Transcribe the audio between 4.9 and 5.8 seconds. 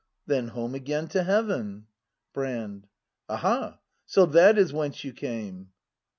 you came?